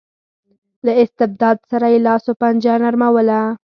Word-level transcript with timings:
له 0.85 0.91
استبداد 1.03 1.57
سره 1.71 1.87
یې 1.93 1.99
لاس 2.07 2.23
و 2.27 2.37
پنجه 2.41 2.73
نرموله. 2.83 3.39